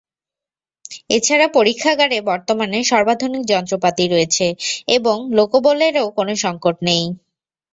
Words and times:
এ 1.09 1.27
ছাড়া 1.27 1.47
পরীক্ষাগারে 1.57 2.17
বর্তমানে 2.29 2.77
সর্বাধুনিক 2.91 3.43
যন্ত্রপাতি 3.51 4.03
রয়েছে 4.07 4.45
এবং 4.95 5.15
লোকবলেরও 5.37 6.05
কোনো 6.17 6.33
সংকট 6.43 6.75
নেই। 6.87 7.03